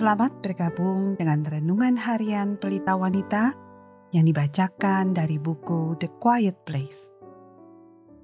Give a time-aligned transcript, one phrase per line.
[0.00, 3.52] Selamat bergabung dengan renungan harian Pelita Wanita
[4.16, 7.12] yang dibacakan dari buku The Quiet Place.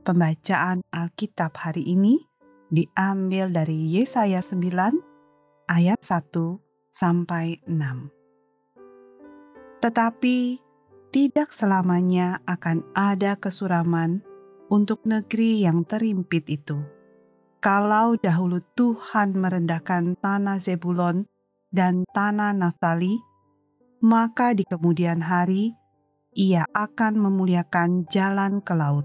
[0.00, 2.24] Pembacaan Alkitab hari ini
[2.72, 6.32] diambil dari Yesaya 9 ayat 1
[6.96, 9.84] sampai 6.
[9.84, 10.36] Tetapi
[11.12, 14.24] tidak selamanya akan ada kesuraman
[14.72, 16.80] untuk negeri yang terimpit itu.
[17.60, 21.28] Kalau dahulu Tuhan merendahkan tanah Zebulon
[21.76, 23.20] dan tanah Naftali,
[24.00, 25.76] maka di kemudian hari
[26.32, 29.04] ia akan memuliakan jalan ke laut,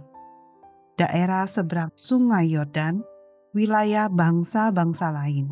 [0.96, 3.04] daerah seberang sungai Yordan,
[3.52, 5.52] wilayah bangsa-bangsa lain.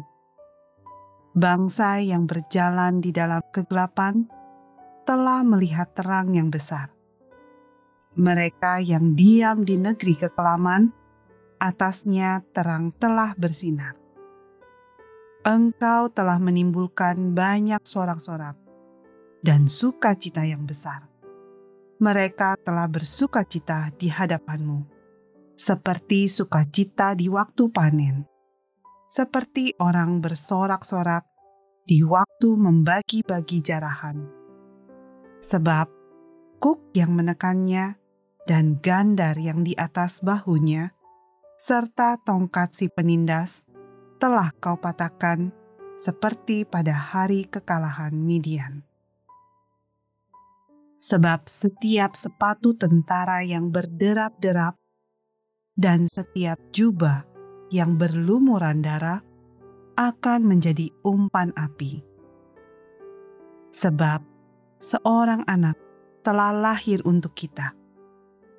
[1.36, 4.24] Bangsa yang berjalan di dalam kegelapan
[5.04, 6.96] telah melihat terang yang besar.
[8.16, 10.92] Mereka yang diam di negeri kekelaman,
[11.60, 14.09] atasnya terang telah bersinar.
[15.40, 18.60] Engkau telah menimbulkan banyak sorak-sorak
[19.40, 21.08] dan sukacita yang besar.
[22.04, 24.84] Mereka telah bersukacita di hadapanmu,
[25.56, 28.28] seperti sukacita di waktu panen,
[29.08, 31.24] seperti orang bersorak-sorak
[31.88, 34.20] di waktu membagi-bagi jarahan.
[35.40, 35.88] Sebab
[36.60, 37.96] kuk yang menekannya
[38.44, 40.92] dan gandar yang di atas bahunya,
[41.56, 43.69] serta tongkat si penindas
[44.20, 45.48] telah kau patahkan
[45.96, 48.84] seperti pada hari kekalahan Midian.
[51.00, 54.76] Sebab setiap sepatu tentara yang berderap-derap
[55.80, 57.24] dan setiap jubah
[57.72, 59.24] yang berlumuran darah
[59.96, 62.04] akan menjadi umpan api.
[63.72, 64.20] Sebab
[64.84, 65.80] seorang anak
[66.28, 67.72] telah lahir untuk kita,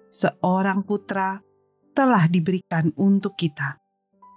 [0.09, 1.45] seorang putra
[1.93, 3.80] telah diberikan untuk kita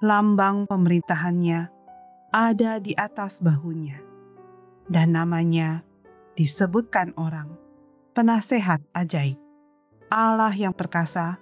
[0.03, 1.71] lambang pemerintahannya
[2.35, 4.03] ada di atas bahunya,
[4.91, 5.79] dan namanya
[6.35, 7.55] disebutkan orang
[8.11, 9.39] penasehat ajaib,
[10.11, 11.39] Allah yang perkasa,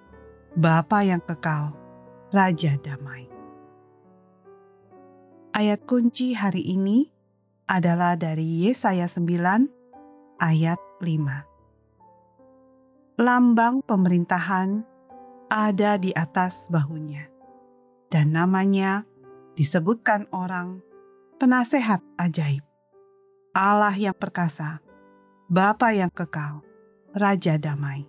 [0.53, 1.73] Bapa yang kekal,
[2.29, 3.25] Raja damai.
[5.57, 7.09] Ayat kunci hari ini
[7.65, 13.25] adalah dari Yesaya 9 ayat 5.
[13.25, 14.85] Lambang pemerintahan
[15.49, 17.30] ada di atas bahunya
[18.11, 19.07] dan namanya
[19.55, 20.83] disebutkan orang
[21.39, 22.61] penasehat ajaib,
[23.55, 24.83] Allah yang perkasa,
[25.47, 26.59] Bapa yang kekal,
[27.15, 28.05] Raja damai.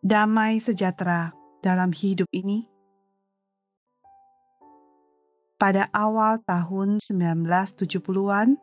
[0.00, 2.64] Damai sejahtera dalam hidup ini.
[5.60, 8.56] Pada awal tahun 1970-an,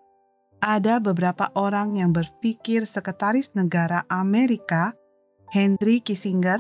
[0.58, 4.98] ada beberapa orang yang berpikir sekretaris negara Amerika,
[5.54, 6.58] Henry Kissinger,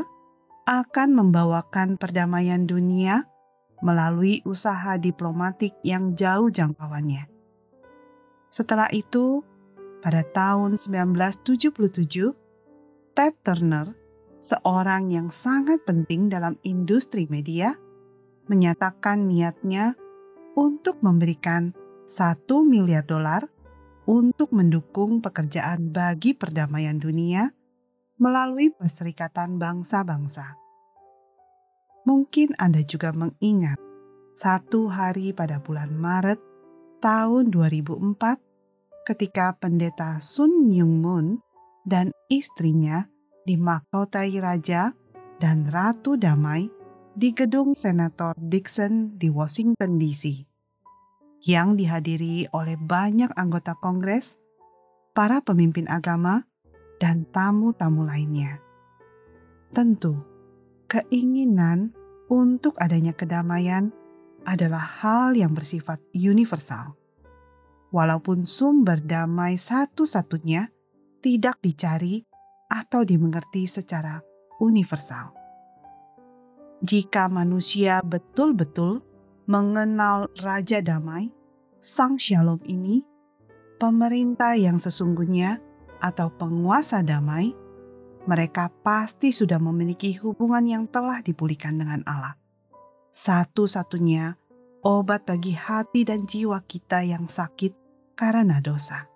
[0.67, 3.23] akan membawakan perdamaian dunia
[3.79, 7.23] melalui usaha diplomatik yang jauh jangkauannya.
[8.51, 9.47] Setelah itu,
[10.03, 12.35] pada tahun 1977,
[13.15, 13.95] Ted Turner,
[14.43, 17.71] seorang yang sangat penting dalam industri media,
[18.51, 19.95] menyatakan niatnya
[20.59, 21.71] untuk memberikan
[22.03, 23.47] satu miliar dolar
[24.03, 27.51] untuk mendukung pekerjaan bagi perdamaian dunia
[28.17, 30.57] melalui Perserikatan Bangsa-Bangsa.
[32.05, 33.77] Mungkin Anda juga mengingat
[34.37, 36.39] satu hari pada bulan Maret
[37.01, 41.41] tahun 2004 ketika pendeta Sun Myung Moon
[41.85, 43.05] dan istrinya
[43.45, 44.91] dimahkotai raja
[45.37, 46.67] dan ratu damai
[47.17, 50.47] di gedung Senator Dixon di Washington DC
[51.45, 54.41] yang dihadiri oleh banyak anggota Kongres,
[55.13, 56.46] para pemimpin agama,
[56.97, 58.61] dan tamu-tamu lainnya.
[59.73, 60.17] Tentu,
[60.89, 61.93] keinginan
[62.27, 63.93] untuk adanya kedamaian
[64.47, 66.95] adalah hal yang bersifat universal.
[67.91, 70.67] Walaupun sumber damai satu-satunya
[71.23, 72.23] tidak dicari
[72.67, 74.19] atau dimengerti secara
[74.59, 75.31] universal.
[76.83, 79.01] Jika manusia betul-betul
[79.49, 81.31] mengenal Raja Damai,
[81.79, 83.01] Sang Shalom ini,
[83.81, 85.57] pemerintah yang sesungguhnya
[85.99, 87.53] atau penguasa damai,
[88.27, 92.35] mereka pasti sudah memiliki hubungan yang telah dipulihkan dengan Allah.
[93.07, 94.35] Satu-satunya
[94.83, 97.73] obat bagi hati dan jiwa kita yang sakit
[98.19, 99.07] karena dosa.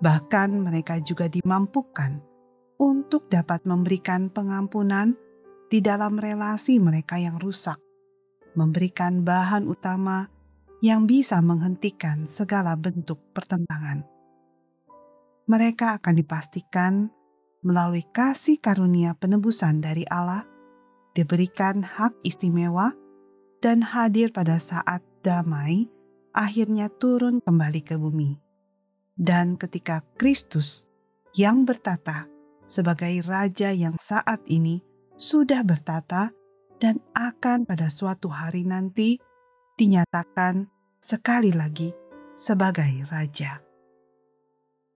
[0.00, 2.22] Bahkan mereka juga dimampukan
[2.80, 5.12] untuk dapat memberikan pengampunan
[5.68, 7.76] di dalam relasi mereka yang rusak,
[8.56, 10.26] memberikan bahan utama
[10.80, 14.09] yang bisa menghentikan segala bentuk pertentangan
[15.46, 16.92] mereka akan dipastikan
[17.60, 20.44] melalui kasih karunia penebusan dari Allah,
[21.12, 22.96] diberikan hak istimewa,
[23.60, 25.84] dan hadir pada saat damai
[26.32, 28.40] akhirnya turun kembali ke bumi.
[29.20, 30.88] Dan ketika Kristus
[31.36, 32.24] yang bertata
[32.64, 34.80] sebagai raja yang saat ini
[35.20, 36.32] sudah bertata
[36.80, 39.20] dan akan pada suatu hari nanti
[39.76, 40.64] dinyatakan
[41.04, 41.92] sekali lagi
[42.32, 43.60] sebagai raja.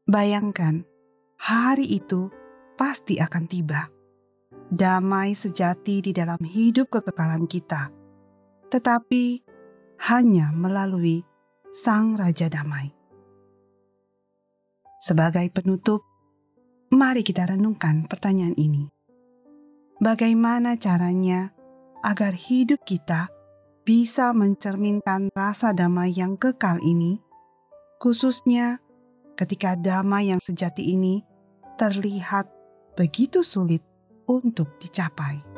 [0.04, 0.84] Bayangkan,
[1.40, 2.28] hari itu
[2.76, 3.88] pasti akan tiba.
[4.68, 7.88] Damai sejati di dalam hidup kekekalan kita,
[8.68, 9.40] tetapi
[10.04, 11.24] hanya melalui
[11.72, 12.92] Sang Raja Damai.
[15.00, 16.04] Sebagai penutup,
[16.92, 18.84] mari kita renungkan pertanyaan ini.
[20.04, 21.48] Bagaimana caranya
[22.04, 23.32] agar hidup kita
[23.88, 27.24] bisa mencerminkan rasa damai yang kekal ini,
[27.96, 28.83] khususnya
[29.34, 31.22] ketika damai yang sejati ini
[31.78, 32.46] terlihat
[32.94, 33.82] begitu sulit
[34.30, 35.53] untuk dicapai?